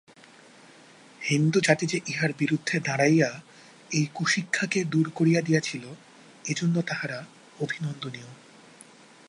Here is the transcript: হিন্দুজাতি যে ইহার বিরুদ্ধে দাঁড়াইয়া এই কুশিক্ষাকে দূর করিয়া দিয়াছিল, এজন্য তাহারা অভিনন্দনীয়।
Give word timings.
হিন্দুজাতি 1.21 1.85
যে 1.85 1.97
ইহার 2.07 2.31
বিরুদ্ধে 2.37 2.75
দাঁড়াইয়া 2.79 3.29
এই 3.91 4.05
কুশিক্ষাকে 4.13 4.79
দূর 4.83 5.07
করিয়া 5.15 5.41
দিয়াছিল, 5.41 5.83
এজন্য 6.45 6.75
তাহারা 6.81 7.19
অভিনন্দনীয়। 7.59 8.29